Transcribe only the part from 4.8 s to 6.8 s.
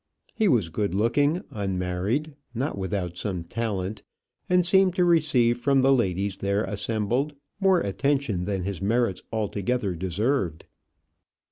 to receive from the ladies there